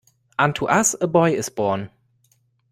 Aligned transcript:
Unto 0.39 0.65
us 0.65 0.95
a 0.99 1.05
boy 1.05 1.31
is 1.33 1.49
born. 1.49 1.91